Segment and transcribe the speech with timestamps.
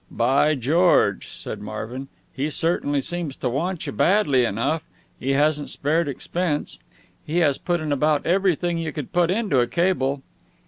[0.09, 2.07] "By George!" said Marvin.
[2.33, 4.81] "He certainly seems to want you badly enough.
[5.19, 6.79] He hasn't spared expense.
[7.23, 10.23] He has put in about everything you could put into a cable."